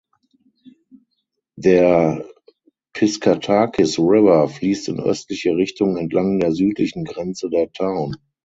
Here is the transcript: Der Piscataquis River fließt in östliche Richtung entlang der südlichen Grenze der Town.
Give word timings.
Der 1.57 2.25
Piscataquis 2.97 3.99
River 3.99 4.47
fließt 4.47 4.89
in 4.89 4.99
östliche 4.99 5.55
Richtung 5.55 5.95
entlang 5.97 6.39
der 6.39 6.53
südlichen 6.53 7.05
Grenze 7.05 7.51
der 7.51 7.71
Town. 7.71 8.15